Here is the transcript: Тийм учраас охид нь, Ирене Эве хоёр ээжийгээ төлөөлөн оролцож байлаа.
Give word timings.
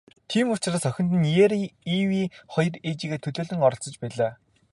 Тийм 0.29 0.45
учраас 0.53 0.83
охид 0.89 1.07
нь, 1.17 1.31
Ирене 1.43 1.69
Эве 1.97 2.23
хоёр 2.53 2.73
ээжийгээ 2.89 3.19
төлөөлөн 3.23 3.63
оролцож 3.65 3.93
байлаа. 4.01 4.31